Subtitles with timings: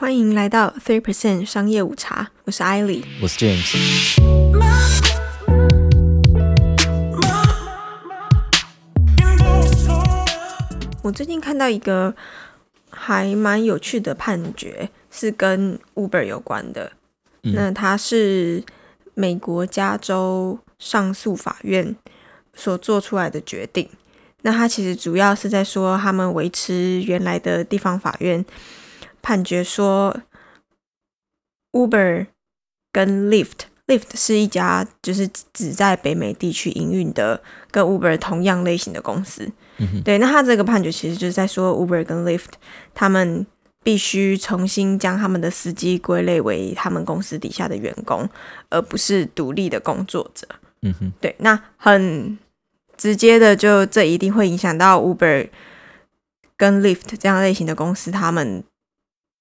[0.00, 3.04] 欢迎来到 Three Percent 商业午茶，我是艾莉。
[3.20, 4.18] 我是 James。
[11.02, 12.14] 我最近看到一个
[12.88, 16.92] 还蛮有趣的判决，是跟 Uber 有关的。
[17.42, 18.64] 嗯那它是
[19.12, 21.94] 美国加州上诉法院
[22.54, 23.86] 所做出来的决定。
[24.40, 28.42] 那它其实主要是在说，他们维持原来的地方法院
[29.22, 30.16] 判决说
[31.72, 32.26] ，Uber
[32.92, 39.50] 跟 Lyft，Lyft 是一家就是只在北美地区营运的跟 Uber 同样类型的公司。
[39.78, 42.52] 嗯哼，对，那他这个判决其实就是在说，Uber 跟 Lyft
[42.94, 43.46] 他们
[43.82, 48.28] 必须重新将他们的司机归类为他们公司底下的员工，
[48.68, 50.46] 而不是独立的工作者。
[50.82, 52.38] 嗯哼，对，那很
[52.96, 55.48] 直接的就这一定会影响到 Uber
[56.56, 58.62] 跟 Lyft 这样类型的公司，他们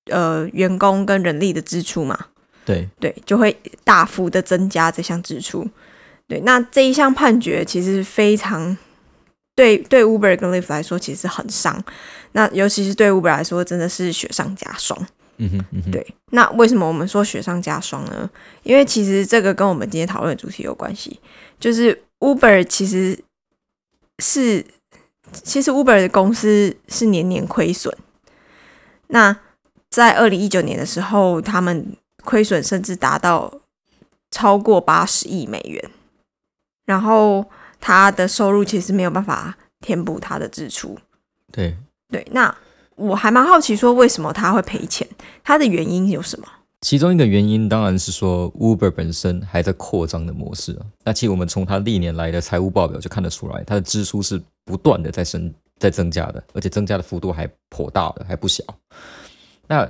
[0.09, 2.17] 呃员工跟人力的支出嘛。
[2.65, 5.67] 对，对，就会大幅的增加这项支出。
[6.27, 8.77] 对，那这一项判决其实非常
[9.55, 11.83] 对对 Uber 跟 Lyft 来说其实很伤，
[12.33, 14.95] 那尤其是对 Uber 来说真的是雪上加霜。
[15.37, 18.29] 嗯哼，嗯哼，对，那为什么我们说雪上加霜呢？
[18.61, 21.19] 因为其实这个跟我们今天讨论的主题有关系，
[21.59, 23.17] 就是 Uber 其实
[24.19, 24.63] 是
[25.31, 27.91] 其实 Uber 的公司是年年亏损。
[29.07, 29.35] 那
[29.89, 33.51] 在二零一九年的时候，他们亏损甚至达到
[34.31, 35.89] 超过八十亿美元，
[36.85, 37.45] 然后
[37.79, 40.97] 他的收入其实没有办法填补他的支出。
[41.51, 41.75] 对，
[42.09, 42.55] 对，那
[42.95, 45.07] 我还蛮好奇，说为什么他会赔钱？
[45.43, 46.47] 他的原因有什么？
[46.81, 50.85] 其中一个原因当然是说 Uber 本身还在扩张的模式啊。
[51.03, 58.63] 那其实我们从它历年来的财务报表就看得出来，它的支出是不断的在升在增加的，而且增加的幅度还颇大的，还不小。
[59.69, 59.89] 那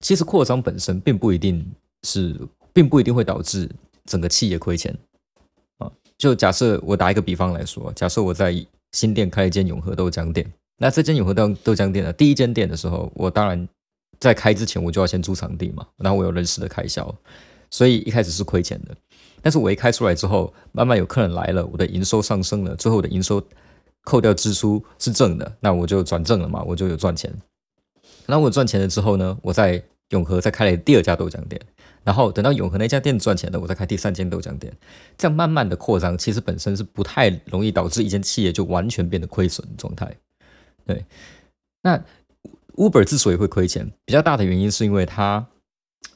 [0.00, 1.66] 其实扩张本身并不一定
[2.04, 2.38] 是，
[2.72, 3.68] 并不一定会导致
[4.04, 4.96] 整个企业亏钱
[5.78, 5.90] 啊。
[6.18, 8.54] 就假设我打一个比方来说，假设我在
[8.92, 10.46] 新店开一间永和豆浆店，
[10.76, 13.66] 那这间永和豆豆浆店的，第一间店的时候，我当然
[14.20, 17.12] 在开之前我就要先租场地嘛，然后我有人事的开销，
[17.70, 18.94] 所以一开始是亏钱的。
[19.42, 23.42] 但是我一开出来之后，慢慢有客人来了，我的营收上升了，最后我的营收
[24.02, 27.32] 扣掉支出是正的，那我就转正了嘛，我就有赚钱。
[28.26, 31.60] 那我赚钱了之后呢，我在永和再开了第二家豆浆店，
[32.04, 34.72] 然后等到永和那家店赚钱了，我再开第三间豆浆店，
[35.16, 40.14] 这样慢慢的扩张，其实本身是不太容易导致一间企业就完全变得亏损状态。
[40.84, 41.04] 对，
[41.82, 42.00] 那
[42.76, 45.46] Uber 之所以会亏钱，比较大的原因是因为它，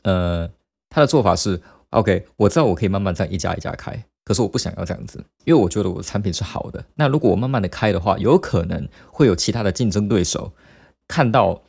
[0.03, 0.49] 呃，
[0.89, 1.61] 它的做法是
[1.91, 6.85] OK，我知道我可以慢慢这样一家一家开，可是我不想要这样子，因为我觉得我的产品是好的。
[6.95, 10.53] 那如果我慢慢的开的话，有可能会有其他的竞争对手
[11.09, 11.61] 看到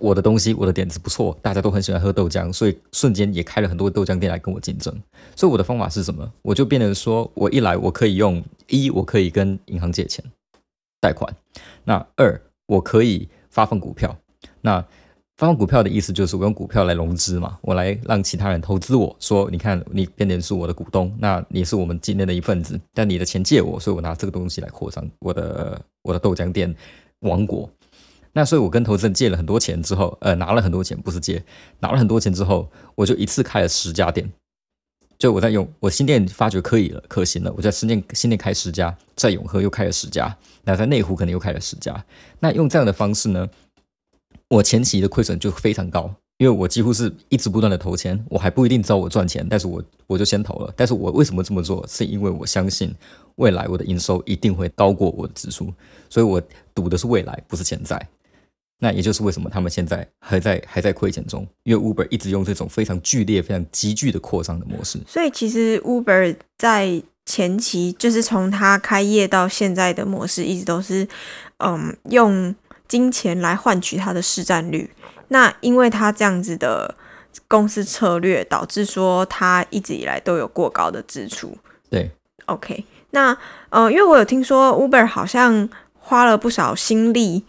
[0.00, 4.94] 我的东西，我的点子不错，大家都很喜欢喝豆浆，所以瞬间也开了很多豆浆店来跟我竞争。
[5.36, 6.30] 所以我的方法是什么？
[6.42, 10.24] 我就变成说我一来我可以用一，我可以跟银行借钱
[11.00, 11.32] 贷款。
[11.84, 14.16] 那二，我可以发放股票。
[14.62, 14.80] 那
[15.36, 26.74] 发放股票的意思就是我用股票来融资嘛，我来让其他人投资我，说你看你变成是我的股东，那你是我们今天的一份子，但你的钱借我，所以我拿这个东西来扩张我的我的豆浆店
[27.20, 27.70] 王国。
[28.32, 31.42] 那所以，我跟投资人借了很多钱之后，呃，拿了很多钱，不是借，
[31.80, 34.30] 拿了很多钱之后，我就一次开了十家店。
[35.18, 42.04] 就我在用我新店发觉可以了，可行了，我在新店新店开十家，在永和又开了十家，那在内湖可能又开了十家。
[42.38, 43.46] 那用这样的方式呢，
[44.48, 50.72] 我前期的亏损就非常高，因为我几乎是一直不断的投钱，我还不一定知道我赚钱，但是我我就先投了。
[50.74, 51.86] 但是我为什么这么做？
[51.86, 52.94] 是因为我相信
[53.36, 55.70] 未来我的营收一定会高过我的支出，
[56.08, 56.40] 所以我
[56.72, 58.08] 赌的是未来，不是现在。
[58.82, 64.98] 那也就是为什么他们现在还在还在亏钱中，因为 Uber 一直用这种非常剧烈、非常急剧的扩张的模式。
[65.06, 71.06] 所以其实 Uber 在前期就是从它开业到现在的模式，一直都是
[71.58, 72.54] 嗯用
[72.88, 74.90] 金钱来换取它的市占率。
[75.28, 76.92] 那因为它这样子的
[77.46, 81.56] 公司策略，导致说它一直以来都有过高的支出。
[81.88, 82.10] 对
[82.46, 83.36] ，OK，那
[83.68, 85.68] 呃，因为我有听说 Uber 好像
[85.98, 87.44] 花了不少心力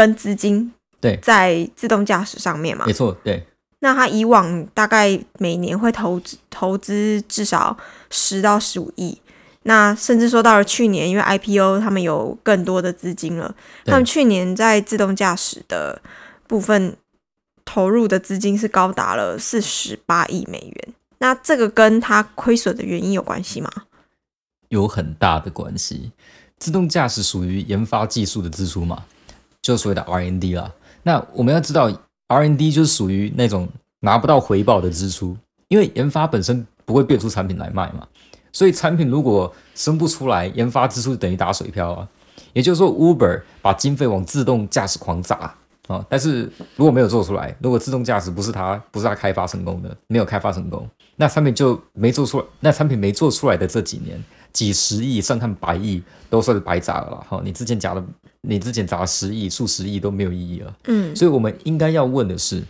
[0.00, 2.92] 跟资金对在自动驾驶上面嘛没。
[2.92, 3.46] 错，对，
[3.80, 7.76] 那他以往大概每年会投资投资至少
[8.10, 9.20] 十到十五亿，
[9.64, 13.54] 那甚至说到了去年，因为 IPO 他们有更多的资金了，
[13.84, 16.00] 他们去年在自动驾驶的
[16.46, 16.96] 部分
[17.66, 20.94] 投入的资金是高达了四十八亿美元。
[21.18, 23.70] 那这个跟他亏损的原因有关系吗？
[24.70, 26.12] 有很大的关系。
[26.58, 29.04] 自动驾驶属于研发技术的支出嘛，
[29.70, 30.72] 就所谓的 R N D 啦。
[31.02, 31.90] 那我们要知道
[32.26, 33.68] ，，R N D 就是属于那种
[34.00, 35.36] 拿不到回报的支出，
[35.68, 38.06] 因为研发本身不会变出产品来卖嘛，
[38.52, 42.08] 所以产品如果生不出来，研发支出等于打水漂啊。
[42.52, 45.54] 也就是说，Uber 把经费往自动驾驶狂砸
[45.86, 52.44] 啊，但是如果没有做出来，如果自动驾驶不是他不是他开发成功的，没有开发成功，那产品就没做出来。
[52.58, 57.40] 那产品没做出来的这几年，几十亿上看百亿都算是白砸了哈。
[57.44, 58.04] 你之前砸的，
[58.42, 60.76] 你之前砸十亿、数十亿都没有意义了。
[60.84, 62.62] 嗯，所以我们应该要问的是，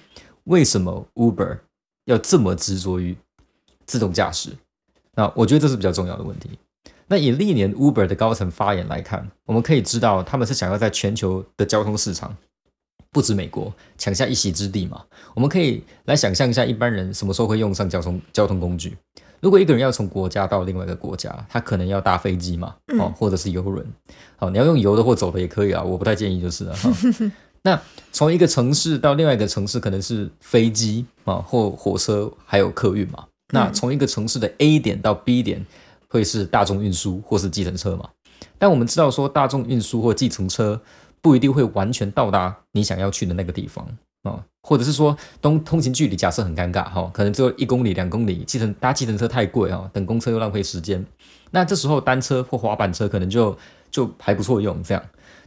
[0.44, 1.58] 为什么 Uber
[2.06, 3.16] 要这么执着于
[3.86, 4.50] 自动驾驶？
[5.14, 6.50] 那我觉得这是比较重要的问题。
[7.08, 12.36] 那以历年 Uber 的高层发言来看，我们可以知道他们是想要在全球的交通市场，
[13.10, 15.04] 不止美国抢下一席之地嘛。
[15.34, 18.96] 我们可以来想象一下，一般人什么时候会用上交通交通工具？
[19.40, 23.86] 如果一个人要从国家到另外一个国家，他可能要搭飞机嘛，哦，或者是游轮。
[24.36, 26.76] 好，你要用游的或走的也可以啊，我不太建议就是了。
[27.62, 27.80] 那
[28.12, 33.24] 从一个城市到另外一个城市，可能是飞机啊，或火车，还有客运嘛。
[33.52, 35.64] 那从一个城市的 A 点到 B 点。
[36.12, 38.08] 会是大众运输或是计程车嘛？
[38.58, 40.82] 但我们知道说，大众运输或计程车
[41.22, 43.86] 不一定会完全到达你想要去的那个地方
[44.22, 51.04] 啊，或者是说，通通勤距离假设很尴尬哈，可能只有一公里、两公里，计程搭计程车太贵啊，等公车又浪费时间。
[51.52, 53.56] 那这时候单车或滑板车可能就
[53.90, 55.02] 就还不错用这样。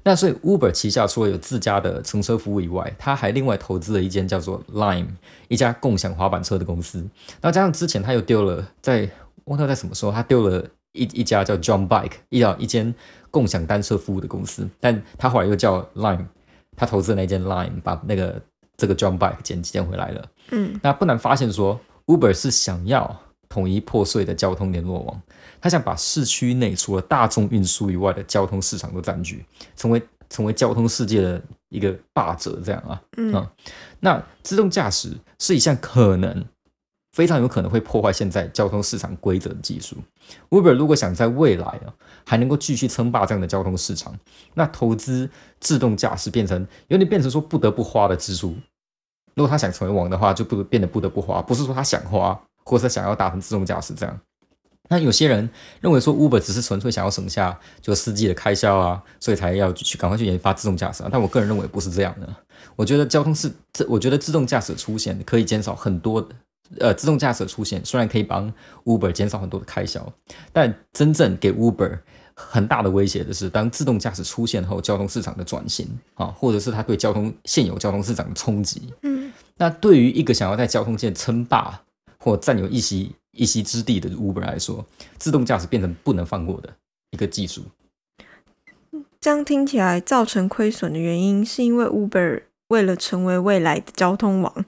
[0.05, 5.07] 那所以 Uber 旗下除了有自家的乘车服务以外，它还另外投资了一间叫做 Lime
[5.47, 7.07] 一家共享滑板车的公司。
[7.41, 9.09] 那加上之前他又丢了在
[9.45, 12.93] 忘掉在什么时候，他丢了一一家叫 John Bike 一家一间
[13.31, 16.25] 共享单车服务的公司，但他后来又叫 Lime，
[16.75, 18.41] 他投资的那间 Lime 把那个
[18.77, 20.25] 这个 John Bike 捡捡回来了。
[20.51, 25.21] 嗯，那不难发现说，Uber 是想要统一破碎的交通联络网，
[25.61, 33.01] 他想把市区内除了大众运输以外的交通市场都占据，成为成为交通世界的一个霸者，这样啊。
[33.17, 33.47] 嗯，
[33.99, 36.45] 那自动驾驶是一项可能。
[37.13, 39.95] 非常有可能会破坏现在交通市场规则的技术。
[40.49, 41.93] Uber 如果想在未来啊
[42.25, 44.13] 还能够继续称霸这样的交通市场，
[44.55, 45.29] 那投资
[45.59, 48.55] 自动驾驶变成有点变成说不得不花的支出。
[49.35, 54.19] 如果他想成为王的话，就不变得不得不花，不是说他想花，或者想要达成自动驾驶这样。
[54.89, 55.49] 那有些人
[55.81, 61.09] 认为说 Uber 只是纯粹想要省下就司机的开销啊，所以才要去赶快去研发自动驾驶啊。
[61.11, 62.27] 但我个人认为不是这样的。
[62.75, 66.27] 我觉得交通是这，我觉得自动驾驶出现可以减少很多。
[66.79, 68.51] 呃，自动驾驶出现虽然可以帮
[68.85, 70.11] Uber 减少很多的开销，
[70.51, 71.99] 但真正给 Uber
[72.35, 78.91] 很大的威胁的是，当自动驾驶出现后，交通市场的转型啊，或者是它对交通现有交通市场的冲击。
[79.03, 81.79] 嗯，那对于一个想要在交通界称霸
[82.17, 84.83] 或占有一席一席之地的 Uber 来说，
[85.19, 86.73] 自动驾驶变成不能放过的
[87.11, 87.63] 一个技术。
[89.21, 94.65] 这样听起来，造成亏损的原因是因为 Uber 为了成为未来的交通网。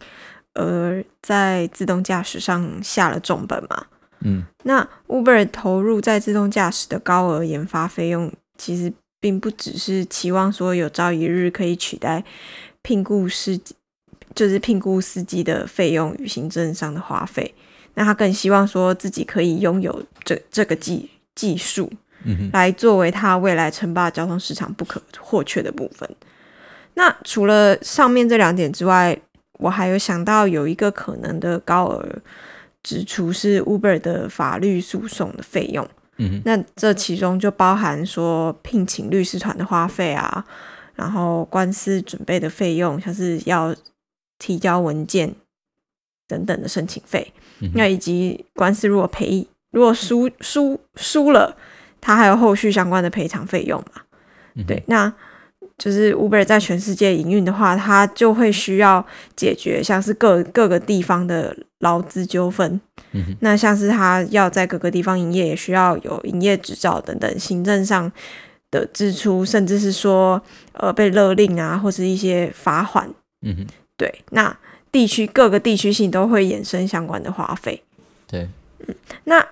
[0.56, 3.86] 而在自动驾驶上下了重本嘛？
[4.22, 12.24] 嗯，那 Uber 投入在自动驾驶的高额研发费用，其实并不只是期望说有朝一日可以取代
[12.82, 13.76] 聘雇司机，
[14.34, 17.54] 就是聘雇司机的费用与行政上的花费。
[17.94, 21.92] 那他更希望说自己可以拥有这这个技技术，
[22.24, 26.10] 嗯来作为他未来称霸交通市场不可或缺的部分。
[26.96, 29.18] 那除了上面这两点之外，
[29.58, 32.06] 我还有想到有一个可能的高额
[32.84, 40.46] 支出是 Uber 的法律诉讼的费用，嗯，那这其中就包含说聘请律师团的花费啊，
[40.96, 43.76] 然后官司准备的费用，像是要
[44.38, 45.34] 提交文件
[46.28, 47.34] 等等的申请费，
[47.74, 51.58] 那以及官司如果赔，如果输输输了，
[52.00, 54.02] 他还有后续相关的赔偿费用嘛？
[54.68, 55.14] 对，那。
[55.78, 59.06] 就是 Uber 在全世界营运的话，它就会需要
[59.36, 62.80] 解决像是各各个地方的劳资纠纷。
[63.12, 68.10] 嗯，那像是它要在各个地方营业，也需要有营业执照等等行政上
[68.72, 70.42] 的支出，甚至是说
[70.74, 73.10] 呃被勒令啊，或是一些罚款。
[73.42, 73.68] 嗯
[73.98, 74.58] 对，那
[74.94, 77.84] 地区各个地区性都会衍生相关的花费。
[78.28, 78.48] 对，
[78.88, 79.46] 嗯，那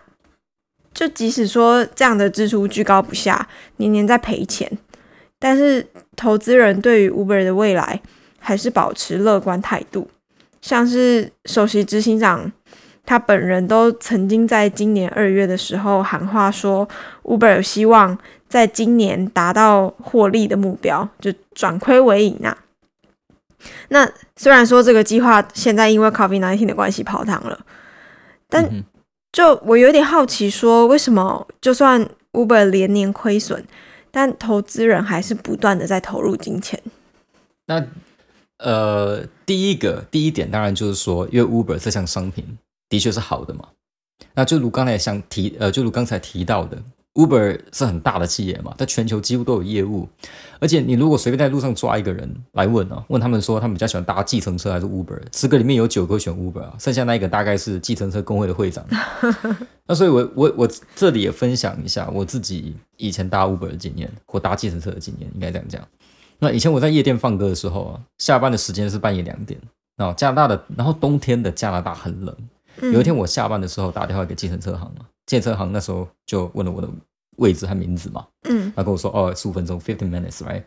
[0.94, 4.72] 就即使说这样的支出居高不下，年年在赔钱。
[5.44, 5.86] 但是
[6.16, 8.00] 投资人对于 Uber 的未来
[8.40, 10.10] 还是保持乐观态度，
[10.62, 12.50] 像是首席执行长
[13.06, 16.88] 他本人都曾经在今年二月的时候喊话说
[17.24, 22.58] ，Uber 有希望在今年达到获利的目标，就转亏为盈啊。
[23.90, 27.60] 那虽然说这个计划现在因为 COVID-19 的关系泡汤了，
[28.48, 28.66] 但
[29.34, 33.62] 就我有点好奇，说为什么就算 Uber 连年亏损？
[34.16, 36.80] 但投资人还是不断的在投入金钱。
[37.66, 37.84] 那
[38.60, 43.70] 呃，第一个第一点当然就是说，因为 Uber 这项商品的确是好的嘛。
[44.36, 46.78] 那就如刚才想提，呃，就如刚才提到的
[47.16, 50.08] ，Uber 是很大的企业嘛，在全球几乎都有业务。
[50.60, 58.86] 而且你如果随便在路上抓一个人来问啊，问他们说他们比较喜欢搭计程车还是 Uber，十个里面有九个选 Uber 啊，剩下那一个大概是计程车工会的会长。
[59.86, 65.82] 那所以，我我我这里也分享一下我自己以前搭 Uber 的经验或搭计程车的经验，应该这样讲。
[66.40, 69.60] 那以前我在夜店放歌的时候啊，下班的时间是半夜两点
[69.98, 72.36] 啊，加拿大的，然后冬天的加拿大很冷。
[72.82, 76.90] 有一天我下班的时候打电话给计程车行嘛，计程车行那时候就问了我的
[77.38, 80.64] 位置和名字嘛，嗯，他跟我说哦十五分钟，fifteen minutes，right？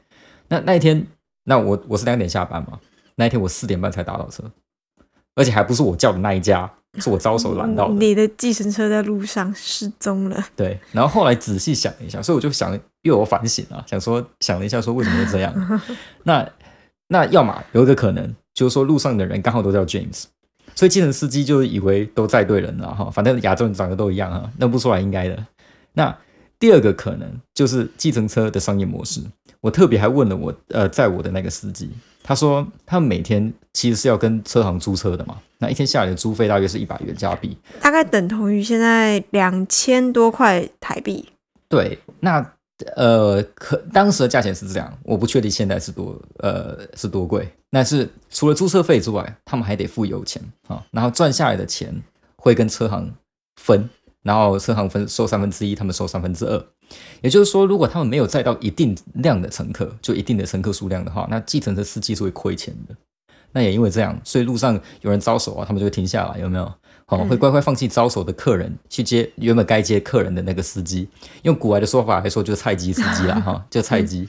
[0.49, 1.07] 那那一天，
[1.45, 2.81] 那我我是两点下班嘛，
[3.17, 4.43] 那一天我四点半才打到车，
[5.35, 7.95] 而且还不是我叫的那一家， 是我招手拦到的。
[7.95, 10.45] 你的计程车在路上失踪了。
[10.57, 12.73] 对，然后后来仔细想了一下，所以我就想
[13.03, 15.81] 又有反省啊，想说想了一下说为什么会这样？
[16.25, 16.49] 那
[17.09, 20.25] 那要么有一个可能就是说路上的人刚好都叫 James。
[20.77, 25.47] 所以，计程司机就以为都载对人了哈，反正亚洲人长得都一样啊，认不出来应该的。
[25.95, 26.17] 那
[26.61, 29.21] 第二个可能就是计程车的商业模式。
[29.63, 31.91] 我特别还问了我呃载我的那个司机，
[32.23, 41.29] 他说他每天其实是要跟车行租车的嘛，那一天下来的租费大约是一百元加币，大概等同于现在两千多块台币。
[41.69, 42.53] 对，那。
[42.95, 47.49] 呃，可当时的价钱是这样，我不确定现在是多呃是多贵。
[47.77, 51.95] 但是除了租车费之外，他们还得付油钱啊，然后赚下来的钱
[52.37, 53.13] 会跟车行
[53.61, 53.87] 分，
[54.23, 56.67] 然后车行分收三分之一，他们收三分之二。
[57.21, 62.97] 也就是说，如果他们没有载到一定量的乘客，就一定的乘客数量的话，那计程车司机是会亏钱的。
[63.53, 66.65] 那也因为这样，所以路上有人招手啊，他们就会停下来，有没有？
[67.09, 71.07] 哦，会乖乖放弃招手的客人，去接原本该接客人的那个司机。
[71.43, 74.27] 用古来的说法来说，就是菜鸡司机啦，哈， 就菜鸡。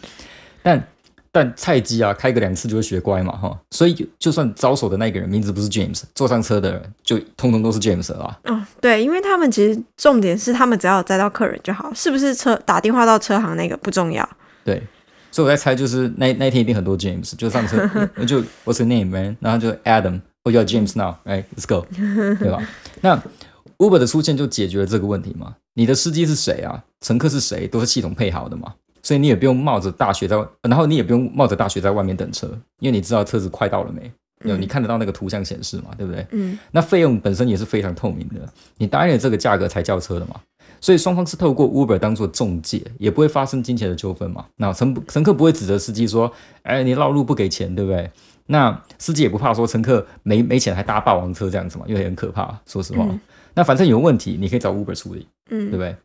[0.62, 0.86] 但
[1.38, 3.56] 但菜鸡啊，开个两次就会学乖嘛，哈。
[3.70, 8.40] 所以就算招手的那个人名字不是 James，坐上车的人就通通都是 James 啦。
[8.46, 14.28] 嗯，对，因为他们其实重点是他们只要载到客人就好，是不是车打电话到车行那个不重要。
[14.66, 14.82] 对，
[15.32, 17.78] 所以我在猜，就是那那天一定很多 James 就上车，
[18.26, 19.38] 就 What's your name man？
[19.40, 20.22] 然后就 Adam。
[20.50, 21.86] 要 James now，哎，Let's go，
[22.40, 22.66] 对吧？
[23.02, 23.22] 那
[23.80, 25.56] Uber 的出现就解决了这个问题嘛？
[25.74, 26.82] 你的司机是谁啊？
[27.02, 27.68] 乘客是谁？
[27.68, 28.74] 都是系统配好的嘛？
[29.08, 32.46] 所以你也不用冒着大雪在，然后你也不用冒着大雪在外面等车，
[32.80, 34.12] 因为你知道车子快到了没？
[34.44, 35.92] 有你看得到那个图像显示嘛？
[35.98, 36.28] 对不对？
[36.32, 36.60] 嗯。
[36.72, 38.46] 那费用本身也是非常透明的，
[38.76, 40.36] 你答应了这个价格才叫车的嘛？
[40.82, 44.46] 所以双方是透过 Uber 当做中介，也不会发生金钱的纠纷嘛？
[44.58, 46.30] 那乘乘客不会指责司机说
[46.64, 48.12] ：“哎，你绕路不给钱，对不对？”
[48.48, 52.60] 那司机也不怕说乘客没没钱还搭霸王车这样子嘛，因为很可怕。
[52.66, 53.08] 说实话，
[53.54, 55.96] 那反正有问题你可以找 Uber 处理，嗯，对不对？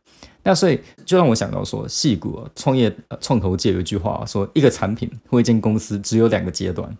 [0.43, 6.95] 那所以就让我想到说，戏骨创业创投界有一句话说，一个产品或一间公司只有两个阶段，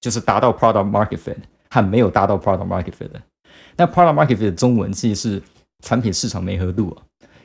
[0.00, 1.36] 就是达到 product market fit
[1.70, 3.20] 和没有达到 product market fit 的。
[3.76, 5.42] 那 product market fit 的中文其实是
[5.84, 6.96] 产品市场媒合度，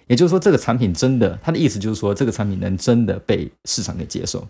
[0.07, 4.47] 也就是说这个产品真的，它的意思就是说这个产品能真的被市场给接受。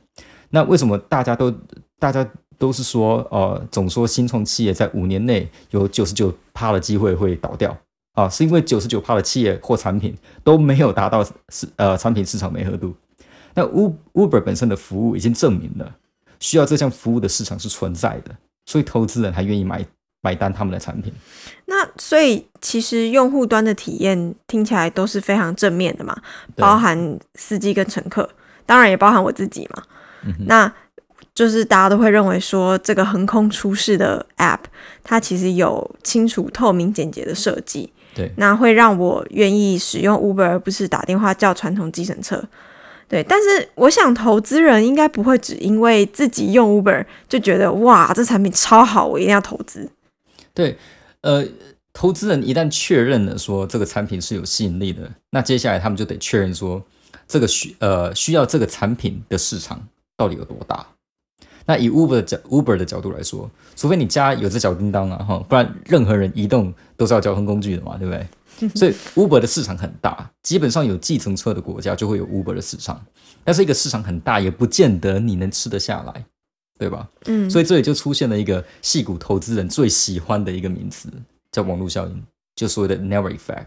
[0.49, 1.51] 那为什么大家都
[1.99, 2.27] 大家？
[2.59, 7.75] 都是说，呃，总说新创企业在五年内有九十九趴的机会会倒掉
[8.13, 12.95] 啊，是因为九十九趴的企业或产品都没有达到市呃产品市场媒合度。
[13.55, 15.95] 那 Uber 本身的服务已经证明了，
[16.39, 19.85] 需要这项服务的市场是存在的，所以投资人还愿意买
[20.21, 21.13] 买单他们的产品。
[21.65, 26.15] 那所以其实用户端的体验听起来都是非常正面的嘛，
[26.55, 28.27] 包含司机跟乘客，
[28.65, 29.83] 当然也包含我自己嘛。
[30.47, 30.73] 那
[31.35, 34.61] 就是大家都会认为说，这个横空出世的 App，
[35.03, 37.92] 它其实有清楚、透明、简洁的设计。
[38.15, 42.43] 对，那会让我愿意使用 Uber 而不是打电话叫传统计程车。
[43.09, 49.87] 对，但是我想投资人应该不会只因为自己用 Uber 就觉得哇，这产品超好，我一定要投资。
[50.53, 50.77] 对，
[51.21, 51.45] 呃，
[51.91, 56.83] 投资人一旦确认了说这个产品是有吸引力的，那接下来他们就得确认说，
[57.27, 59.85] 这个需呃需要这个产品的市场
[60.17, 60.87] 到底有多大。
[61.65, 68.27] 那以 Uber 的角 Uber 的角度来说，除非你家有只小叮当啊，哈，不然任何人移动都是要交通工具的嘛，对不对？
[68.75, 73.03] 所以 Uber 的市场很大，基本上有计程车的国家就会有 Uber 的市场。
[73.43, 76.25] 但是一个市场很大，也不见得你能吃得下来，
[76.77, 77.09] 对吧？
[77.25, 77.49] 嗯。
[77.49, 81.09] 所以这里就出现了一个戏股投资人最喜欢的一个名词，
[81.51, 82.23] 叫网络效应，
[82.55, 83.65] 就所谓的 Never Effect。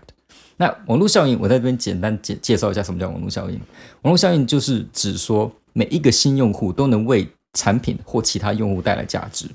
[0.56, 3.60] 那网络效应，我在这边简单介介绍一下什么叫网络效应。
[4.02, 9.48] 网络效应就是指说每一个新用户都能为产品或其他用户带来价值，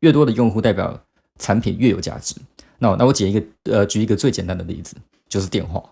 [0.00, 0.96] 越多的用户代表
[1.38, 2.36] 产品越有价值。
[2.78, 4.94] 那那我举一个呃，举一个最简单的例子，
[5.28, 5.82] 就是电话。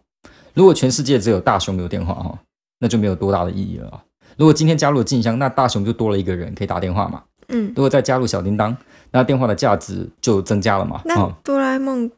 [0.55, 2.39] 如果全世界只有大雄有电话哈，
[2.79, 4.05] 那就没有多大的意义了啊。
[4.37, 7.25] 如果今天加入了静香，那大雄就多了一个人可以打电话嘛。
[7.49, 8.77] 嗯，如果再加入小叮当，
[9.11, 11.01] 那电话的价值就增加了嘛。
[11.05, 12.11] 那啊、哆啦 A 梦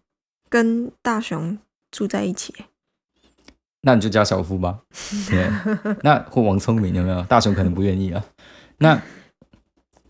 [0.49, 1.59] 跟大雄
[1.90, 2.54] 住在一起，
[3.83, 4.78] 那你就加小夫吧。
[5.28, 5.49] 对，
[6.02, 7.23] 那或王聪明有没有？
[7.23, 8.25] 大雄可能不愿意啊。
[8.78, 9.00] 那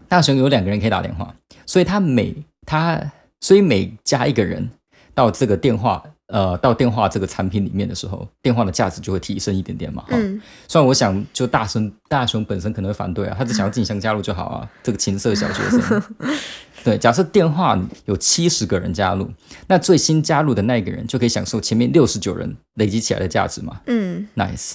[0.09, 1.35] 大熊有两个人可以打电话，
[1.67, 2.35] 所以他每
[2.65, 3.00] 他
[3.41, 4.69] 所以每加一个人
[5.15, 10.03] 到这个电话呃到电话这个产品里面的时候，电话的价值就会提升一点点嘛。
[10.03, 16.03] 哈、嗯虽然我想就大雄大熊本身可能会反对啊，他只想要静香加入就好啊，这个情色小学生。
[16.85, 19.29] 对，假设电话有七十个人加入，
[19.67, 23.81] 那最新加入的那个人就可以享受前面六十九人累积起来的价值嘛。
[23.87, 24.75] 嗯 Nice。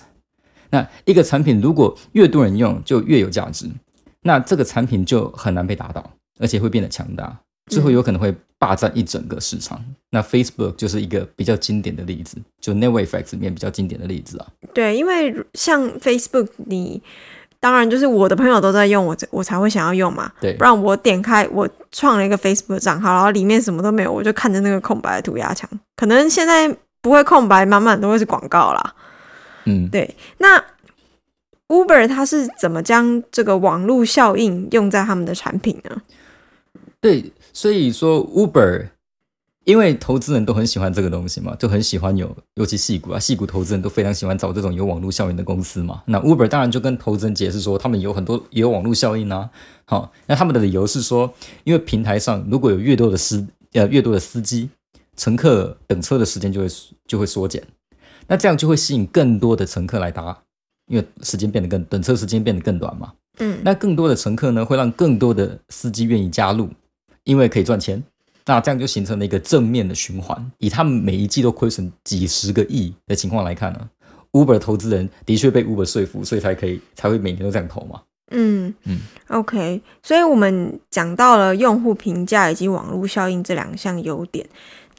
[0.69, 3.69] 那一个产品如果越多人用，就越有价值，
[4.23, 6.03] 那这个产品就很难被打倒，
[6.39, 7.37] 而且会变得强大，
[7.69, 9.83] 最后有可能会霸占一整个市场。
[10.09, 14.47] 那 Facebook 就是一个比较经典的例子，就 Network Effect 里面比较经典的例子啊。
[14.73, 17.01] 对，因为像 Facebook，你
[17.59, 20.31] 当然就是我的朋友都在用，我我才会想要用嘛。
[20.39, 25.69] 对不然我点开我创了一个 Facebook 账号，然后里面什么都没有，我就看着那个空白的涂鸦墙。
[25.95, 28.95] 可能现在不会空白，满满都会是广告啦。
[29.65, 30.61] 嗯，对，那
[31.73, 36.01] Uber 它是怎么将这个网络效应用在他们的产品呢？
[37.01, 38.89] 对，所以说 Uber，
[39.65, 46.03] 因为投资人都很喜欢这个东西嘛，就很喜欢有，尤其戏股啊，戏股投资人都非常喜欢找这种有网络效应的公司嘛。
[46.05, 49.49] 那 Uber 当然就跟投资人解释说，他们有很多也有网络效应啊。
[49.85, 54.69] 好，那他们的理由是说，因为平台上如果有越多的司呃越多的司机，
[55.17, 56.67] 乘客等车的时间就会
[57.07, 57.63] 就会缩减，
[58.27, 60.43] 那这样就会吸引更多的乘客来搭，
[60.87, 63.13] 因为时间变得更等车时间变得更短嘛。
[63.39, 66.69] 嗯，那更多的乘客呢，会让更多的司机愿意加入，
[67.23, 68.03] 因为可以赚钱。
[68.45, 70.51] 那这样就形成了一个正面的循环。
[70.57, 73.89] 以他们每一季都亏损几十个亿的情况来看呢
[74.33, 78.01] ，Uber 投资人的确被 Uber 说服，所以才可以才会每年都这样投嘛。
[78.31, 78.99] 嗯嗯
[79.29, 84.45] ，OK，所以我们讲到了用户评价以及网络效应这两项优点，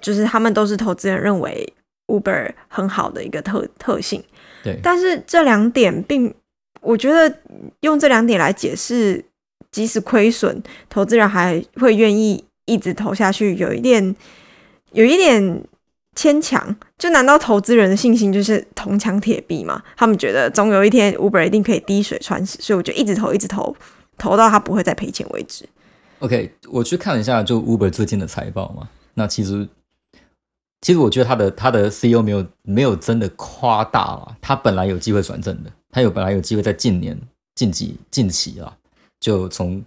[0.00, 1.72] 就是他们都是投资人认为
[2.06, 4.22] Uber 很好的一个特特性。
[4.64, 6.34] 对，但是这两点并，
[6.80, 7.38] 我觉得
[7.80, 9.22] 用这两点来解释，
[9.70, 14.16] 即使亏损，投资人还会愿意一直投下去，有一点，
[14.92, 15.62] 有一点
[16.16, 16.74] 牵强。
[16.96, 19.82] 就难道投资人的信心就是铜墙铁壁吗？
[19.96, 23.76] 他们觉得总有一天 Uber 一定可以滴水穿石，所以我就一直投，一直投，
[24.16, 25.68] 投到他不会再赔钱为止。
[26.20, 29.68] OK，我去看了一下就 Uber 最近的财报嘛，那其实
[30.84, 37.18] 其实我觉得他的他的 CEO 没有没有真的夸大啊，他本来有机会转正的，他有本来有机会在近年
[37.54, 38.76] 近几近期啊，
[39.18, 39.82] 就从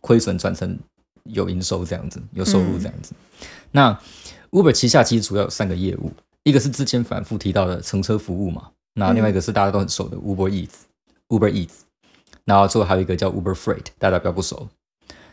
[0.00, 0.76] 亏损转成
[1.26, 3.12] 有营收这样子，有收入这样子。
[3.70, 3.96] 那
[4.50, 6.10] Uber 旗下其实主要有三个业务，
[6.42, 11.82] 一个是之前反复提到的乘车服务嘛，那另外一个是大家都很熟的 Uber Eats，Uber Eats，
[12.44, 14.68] 然后最后还有一个叫 Uber Freight，大家比较不熟。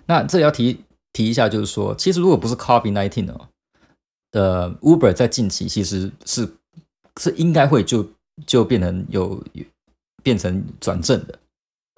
[0.05, 0.81] 那这里要提
[1.13, 3.47] 提一下，就是说，其实如果不是 COVID nineteen 哦
[4.31, 6.47] 的 Uber 在近期其实是
[7.19, 8.07] 是应该会就
[8.45, 9.63] 就变成有有
[10.23, 11.39] 变成转正的，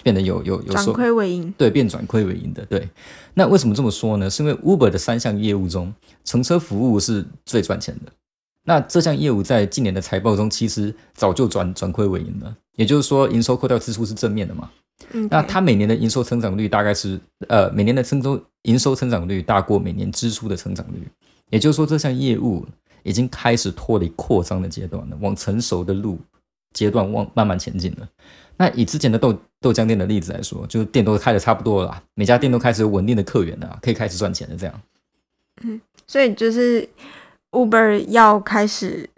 [0.03, 1.53] 变得有有有转亏为盈。
[1.57, 2.65] 对，变转亏为盈的。
[2.65, 2.89] 对，
[3.33, 4.29] 那为什么这么说呢？
[4.29, 8.11] 是因为 Uber 的三项业务中，乘车服务是最赚钱的。
[8.63, 12.55] 那这项业务在今年的财报中，其实早就转转亏为盈了。
[12.75, 14.69] 也就是说，营收扣掉支出是正面的嘛？
[15.13, 21.07] 嗯，那它每年的营收增长率大概是呃，每年的增收营收增长率大过每年支出的增长率。
[21.51, 22.65] 也就是说，这项业务
[23.03, 26.17] 已经开始脱离扩张的阶段了，往成熟的路
[26.73, 28.09] 阶段往慢慢前进了。
[28.57, 34.55] 那以之前的豆豆浆店的例子来说，就是店都开的差不多了啦，每家店都开始有稳定的客源了，可以开始赚钱了。
[34.55, 34.81] 这样，
[35.63, 36.87] 嗯所以就是
[37.51, 39.09] Uber 要开始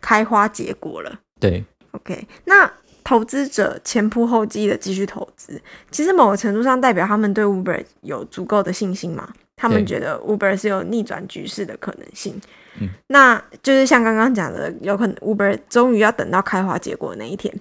[0.00, 1.20] 开花结果了。
[1.38, 2.70] 对 OK，那
[3.04, 9.32] 投资者前仆后继的继续投资，其实某个程度上代表他们对 Uber 有足够的信心嘛？
[9.56, 12.40] 他们对觉得 Uber 是有逆转局势的可能性。
[12.80, 17.54] 嗯，那就是像刚刚讲的，有可能 Uber 终于要等到开花结果那一天，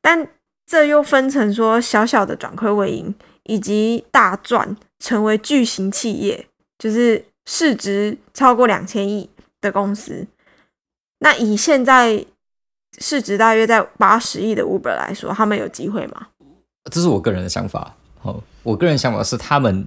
[0.00, 0.26] 但
[0.66, 3.14] 这又分成说小小的转亏为盈，
[3.44, 6.46] 以及大赚成为巨型企业，
[6.78, 9.28] 就是市值超过两千亿
[9.60, 10.26] 的公司。
[11.20, 12.24] 那以现在
[12.98, 16.28] 市值大约在八十亿的 Uber 来说，他们有机会吗？
[16.90, 17.94] 这是我个人的想法。
[18.22, 19.86] 哦，我个人想法是，他们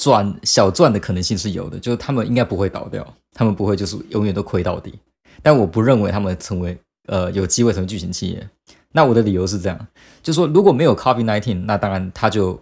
[0.00, 4.98] 赚小赚的可能性是有的，就是他们应该不会倒掉，他们不会就是永远都亏到底。
[5.42, 8.48] 但我不认为他们成为呃有机会成为巨型企业。
[8.92, 9.86] 那我的理由是这样，
[10.22, 12.58] 就是说如果没有 COVID nineteen，那当然它就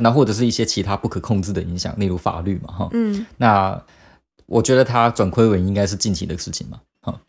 [0.00, 2.88] 那或者是一些其他不可控制的影响，例如法律嘛，哈。
[2.92, 3.78] 嗯那
[4.46, 7.20] 我觉得它转亏为盈应该是近期的事情嘛，哈。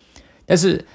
[0.45, 0.85] 但是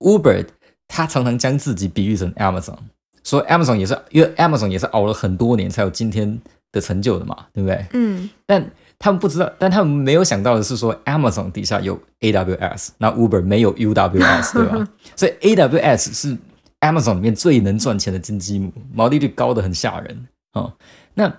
[0.00, 0.44] Uber
[0.88, 2.78] 它常常将自己比喻成 Amazon，
[3.22, 6.40] 说 Amazon 也是因为 Amazon 也是熬了很多年才有今天
[6.72, 7.86] 的成就的嘛，对不对？
[7.92, 14.88] 嗯但他们不知道，但他们没有想到的是说，Amazon 底下有 AWS，那 Uber 没有 UWS，对吧？
[15.14, 16.36] 所以 AWS 是
[16.80, 20.72] Amazon 里面最能赚钱的金鸡母，毛利率高的很吓人哦。
[21.14, 21.32] 那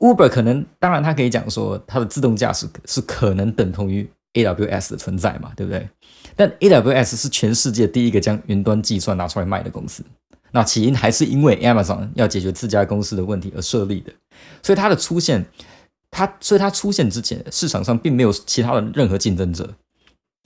[0.00, 5.88] Uber 可能，当然它可以讲说，它的自动驾驶是可能等同于 AWS 的存在嘛，对不对？
[6.36, 10.02] 但 AWS 是全世界第一个将云端计算拿出来卖的公司。
[10.52, 14.12] 那起因还是因为 Amazon 要解决自家公司的问题而设立的，
[14.62, 15.46] 所以它的出现，
[16.10, 19.74] 它所以它出现之前，市场上并没有其他的任何竞争者，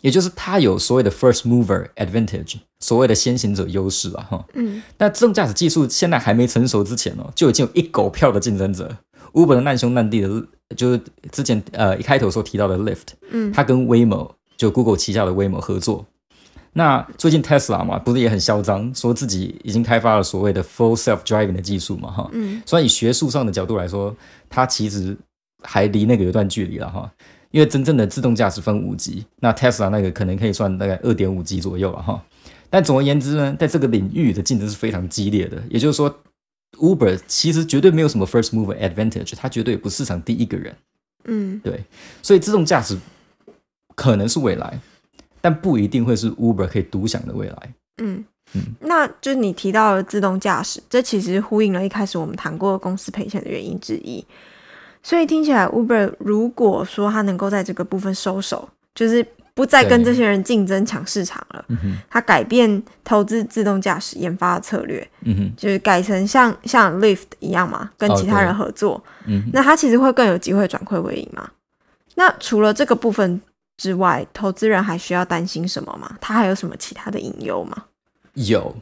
[0.03, 4.45] 也就是它有所谓的 first mover advantage，所谓的先行者优势啊，哈。
[4.55, 8.97] 嗯那自动驾驶技术现在还没成熟之前哦，就已经有一狗票的竞争者
[9.33, 10.29] ，Uber 的难兄难弟的，
[10.77, 16.07] 就是之前呃一开头所提到的 Lyft，嗯它跟 Waymo 就 Google 旗下的 Waymo 合作。
[16.75, 22.31] 那最近 Tesla 嘛，不是也很嚣张，说自己已经开发了所谓的 Full Self Driving 的技术嘛，哈。
[22.33, 24.17] 嗯所以以学术上的角度来说，
[24.49, 25.17] 它其实
[25.63, 27.11] 还离那个有一段距离了哈。
[27.51, 32.25] 因为真正的自动驾驶分五级，那 Tesla 那个可能可以算大概二点五级左右了哈。
[32.71, 35.63] 但总而言之呢，在这个领域的竞争是非常激烈的。
[35.69, 36.19] 也就是说
[36.79, 40.75] ，Uber 其实绝对没有什么 first mover advantage，它绝对不是市场第一个人。
[41.25, 41.85] 嗯对，
[42.23, 42.97] 所以自动驾驶
[43.95, 44.81] 可能是未来，
[45.43, 47.75] 但不一定会是 Uber 可以独享的未来。
[48.03, 48.25] 嗯
[48.55, 54.25] 嗯那就是你提到的自动驾驶，这其实呼应了一开始我们谈过的公司赔钱的原因之一。
[55.03, 61.65] 所以听起来，Uber 如果说它能够在这个部分收手，就是不再跟这些人竞争抢市场了，
[62.09, 69.03] 它改变投资自动驾驶研发的策略，嗯，就是改成像像 Lyft 一样嘛，跟哦其他人合作。
[69.53, 71.51] 那它其实会更有机会转亏为盈嘛。
[72.15, 73.41] 那除了这个部分
[73.77, 76.17] 之外，投资人还需要担心什么吗？
[76.21, 77.85] 他还有什么其他的隐忧吗？
[78.35, 78.75] 有，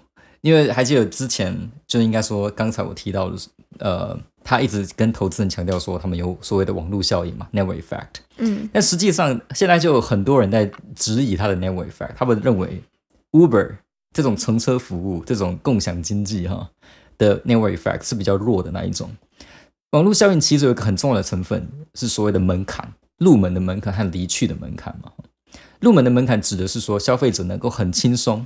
[0.42, 3.36] 因为还记得之前就应该说，刚才我提到的，
[3.78, 8.20] 呃，他一直跟投资人强调说，他们有所谓的网络效应嘛，network effect。
[8.36, 12.82] 嗯但实际上，现在就有很多人在质疑他的 network effect，他们认为
[13.32, 13.76] Uber
[14.14, 16.68] 这种乘车服务、这种共享经济哈
[17.18, 19.10] 的 network effect 是比较弱的那一种。
[19.90, 25.12] 网络效应其实有一个很重要的成分是所谓的门槛，入门的门槛和离去的门槛嘛。
[25.78, 28.44] 入门的门槛指的是说消费者能够很轻松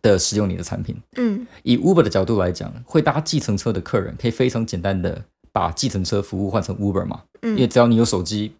[0.00, 0.96] 的使用你的产品。
[1.16, 8.52] 嗯以 Uber 的角度来讲，会搭计程车的客人可以非常简单的把计程车服务换成 Uber 嘛，嗯因为嗯只要你有手机，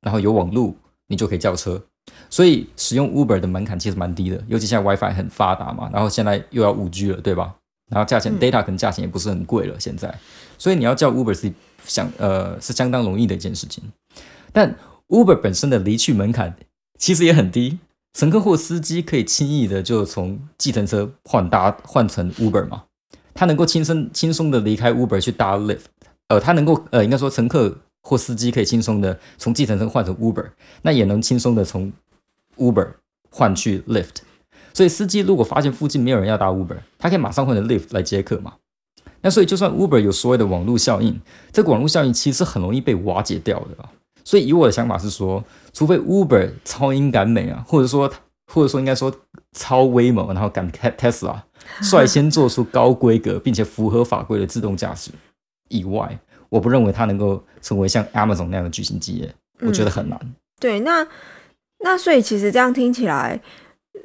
[0.00, 0.74] 然后有网络，
[1.08, 1.82] 你就可以叫车。
[2.28, 7.54] 所以使用 Uber 的门槛其实蛮低的，尤其现在 WiFi 很发达嘛，然后现在又要五 G 了，对吧？
[7.90, 10.12] 然后价钱、嗯 data 可能价钱也不是很贵了，现在，
[10.58, 11.52] 所以你要叫 Uber 是
[11.86, 13.84] 想呃是相当容易的一件事情。
[14.54, 14.76] 但
[15.08, 16.54] Uber 本身的离去门槛
[16.96, 17.80] 其实也很低，
[18.12, 22.84] 乘客或司机可以轻易的就从计程车换搭换成 Uber 嘛，
[23.34, 25.86] 他能够轻松轻松的离开 Uber 去搭 Lyft，
[26.28, 30.46] 呃，他能够呃应该说乘客或司机可以轻松的从计程车换成 Uber，
[30.82, 31.92] 那也能轻松的从
[32.56, 32.88] Uber
[33.30, 34.18] 换去 Lyft。
[34.72, 38.54] 所以司机如果发现附近没有人要搭 Uber，他可以马上换成 Lyft 来接客嘛。
[39.22, 43.90] 那所以就算 Uber 有所谓的网络效应，这个网络效应其实很容易被瓦解掉的啊。
[44.24, 48.10] 所以以我的想法是说，除非 Uber 超英赶美啊，或者说
[48.52, 49.14] 或者说应该说
[49.52, 51.36] 超威猛，然后赶 Tesla
[51.80, 55.10] 率先做出高规格并且符合法规的自动驾驶
[55.68, 60.18] 以外，我不认为它能够成为像 Amazon 那样的巨型企业，我觉得很难。
[60.60, 61.06] 对，那
[61.80, 63.40] 那所以其实这样听起来，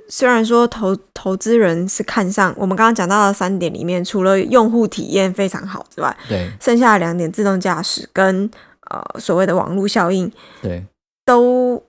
[0.08, 8.50] 虽然说投投资人是看上我们刚刚讲到的三点里面，除了用户体验非常好之外，对剩下的两点自动驾驶跟
[8.90, 10.84] 呃所谓的网络效应对
[11.26, 11.84] 都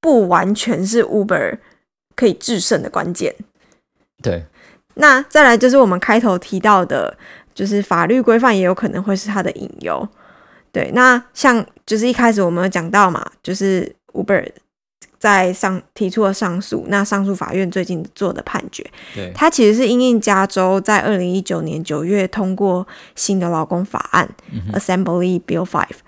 [0.00, 1.58] 不完全是 Uber
[2.14, 3.34] 可以制胜的关键。
[4.22, 4.44] 对
[4.94, 7.16] 那再来就是我们开头提到的，
[7.54, 10.06] 就是法律规范也有可能会是它的隐忧。
[10.70, 14.46] 对，那像就是一开始我们有讲到嘛，就是 Uber
[15.18, 24.28] 在上提出了上诉，那上诉法院最近做的判决，对它其实是因应加州在二零一九年九月通过新的劳工法案、
[24.72, 25.98] Assembly Bill Five。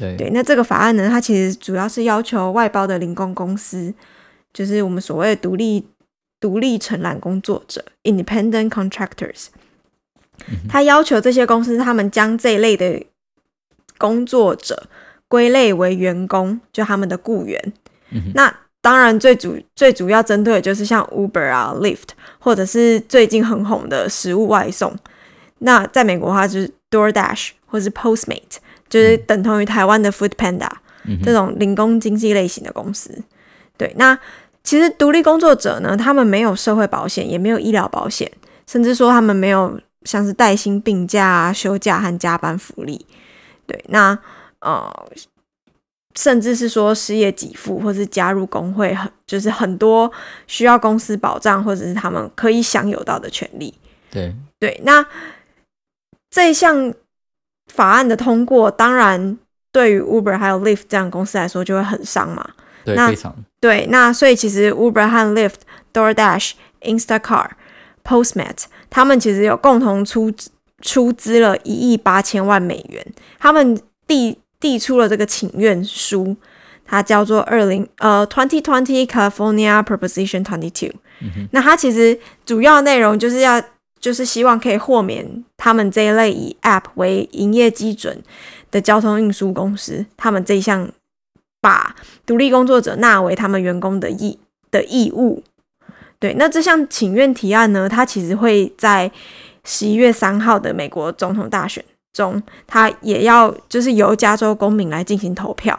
[0.00, 3.92] 对对，那这个法案呢，它其实主要是要求外包的零工公司，
[4.52, 5.86] 就是我们所谓的独立
[6.40, 9.48] 独立承揽工作者 （independent contractors），
[10.68, 13.04] 它要求这些公司他们将这一类的
[13.98, 14.88] 工作者
[15.28, 17.72] 归类为员工，就他们的雇员。
[18.10, 22.08] 嗯那当然最主最主要针对的就是像 Uber 啊、Lyft，
[22.38, 24.96] 或者是最近很红的食物外送。
[25.58, 28.56] 那在美国的话，就是 DoorDash 或是 Postmate，
[28.90, 30.68] 就是等同于台湾的 Food Panda。
[31.04, 33.10] 嗯这种零工经济类型的公司。
[33.78, 34.16] 对，那
[34.62, 38.30] 其实独立工作者呢，他们没有社会保险，也没有医疗保险，
[38.66, 43.06] 甚至说他们没有像是带薪病假啊、休假和加班福利。
[43.66, 44.16] 对，那
[44.60, 44.92] 呃，
[46.14, 50.12] 甚至是说失业给付或是加入工会，很就是很多
[50.46, 53.72] 需要公司保障或者是他们可以享有到的权利。
[54.10, 55.04] 对对，那
[56.28, 56.92] 这一项
[57.72, 59.38] 法案的通过，当然
[59.72, 62.48] 对于 Uber 还有 Lyft 这样公司来说就会很伤嘛。
[62.84, 65.60] 对，那非常对，那所以其实 Uber 和 Lyft、
[65.92, 66.52] DoorDash、
[66.82, 67.50] Instacart、
[68.02, 70.32] Postmates 他们其实有共同出
[70.80, 73.06] 出资了一亿八千万美元，
[73.38, 76.34] 他们递递出了这个请愿书，
[76.86, 80.98] 它叫做二零呃 Twenty Twenty California Proposition Twenty Two。
[81.52, 83.62] 那它其实主要内容就是要
[84.00, 88.22] 就是希望可以豁免他们这一类以 App 为营业基准
[88.70, 90.88] 的交通运输公司，他们这一项
[91.60, 91.94] 把
[92.24, 94.38] 独立工作者纳为他们员工的义
[94.70, 95.44] 的义务。
[96.18, 99.12] 对，那这项请愿提案呢，它其实会在
[99.62, 105.78] 十一月三号的美国总统大选中，它也要就是由加州公民来进行投票。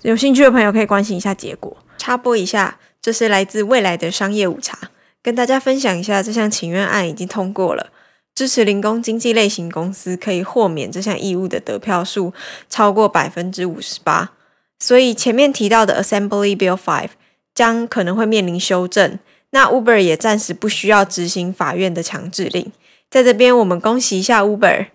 [0.00, 1.76] 有兴趣的朋友可以关心一下结果。
[1.98, 4.78] 插播一下，这是来自未来的商业午茶，
[5.22, 7.90] 跟大家分享一下这项请愿案已经通过了，
[8.38, 12.32] 支持零工经济类型公司可以豁免这项义务的得票数
[12.70, 14.30] 超过百分之五十八。
[14.78, 17.08] 所以前面提到的 Assembly Bill Five
[17.52, 19.18] 将可能会面临修正。
[19.50, 22.70] 那 Uber 也暂时不需要执行法院的强制令。
[23.10, 24.86] 在这边，我们恭喜一下 Uber。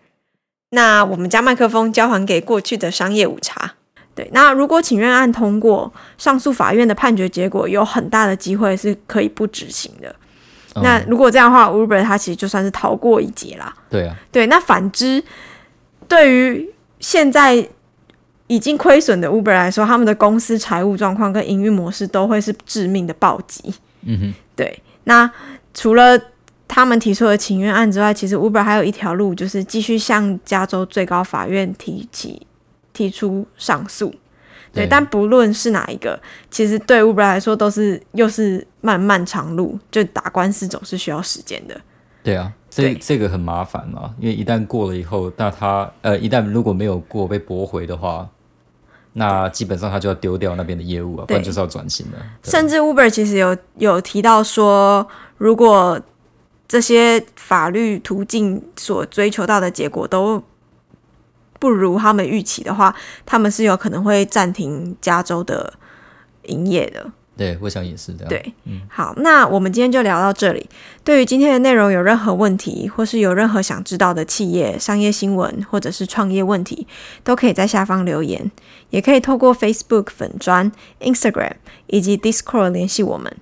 [0.70, 3.74] 那我们将麦克风交还给过去的商业午茶。
[4.16, 10.16] 对，那如果请愿案通过，上诉法院的判决结果有很大的机会是可以不执行的。
[10.76, 13.74] 那嗯如果这样的话，Uber 它其实就算是逃过一劫啦。
[13.90, 15.24] 对啊，对，那反之，
[16.08, 17.68] 对于现在
[18.48, 23.74] 已经亏损的 Uber 来说，他们的公司财务状况跟营运模式都会是致命的暴击。
[24.02, 25.30] 嗯哼，对，那
[25.74, 26.20] 除了
[26.68, 32.46] 他们提出的请愿案之外，其实 Uber 还有一条路，就是继续向加州最高法院提起
[32.92, 34.14] 提出上诉。
[34.74, 41.80] 对，对但不论是哪一个，其实对 Uber 来说都是又是漫漫长路，就打官司总是需要时间的。
[42.24, 48.28] 对啊，这对这个很麻烦嘛，因为一旦过了以后，那他呃，一旦如果没有过被驳回的话，
[49.14, 52.18] 那基本上他就要丢掉那边的业务啊，不然就是要转型了。
[52.44, 55.08] 甚至 Uber 其实有有提到说，
[55.38, 56.02] 如果
[56.68, 60.42] 这些法律途径所追求到的结果都
[61.64, 62.94] 不如他们预期的话，
[63.26, 65.72] 他们是有可能会暂停加州的
[66.48, 67.10] 营业的。
[67.38, 68.28] 对，我想也是这样。
[68.28, 68.54] 对，
[68.90, 70.70] 好，那我们今天就聊到这里。
[71.06, 76.86] 对于今天的内容有任何问题，或是有任何想知道的企业、商业新闻，或者是创业问题，
[77.24, 78.52] 都可以在下方留言，
[78.90, 81.54] 也可以透过 Facebook 粉砖、Instagram
[81.88, 83.34] 以及 Discord 联系我们。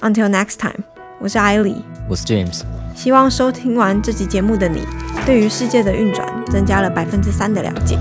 [0.00, 0.84] Until next time，
[1.18, 1.82] 我是艾莉。
[2.08, 2.62] 我是 James，
[2.94, 4.86] 希望收听完这集节目的你，
[5.26, 7.98] 对于世界的运转增加了百分之三的了解。